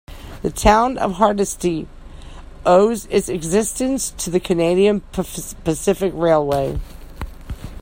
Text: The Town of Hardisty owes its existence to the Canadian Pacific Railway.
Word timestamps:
The 0.41 0.49
Town 0.49 0.97
of 0.97 1.17
Hardisty 1.17 1.85
owes 2.65 3.05
its 3.11 3.29
existence 3.29 4.09
to 4.09 4.31
the 4.31 4.39
Canadian 4.39 5.01
Pacific 5.01 6.11
Railway. 6.15 6.79